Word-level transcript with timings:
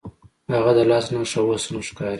هغه 0.55 0.71
د 0.77 0.79
لاس 0.91 1.05
نښه 1.13 1.39
اوس 1.45 1.63
هم 1.69 1.77
ښکاري. 1.87 2.09